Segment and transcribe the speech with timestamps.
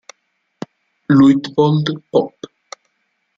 [1.17, 2.35] Luitpold Popp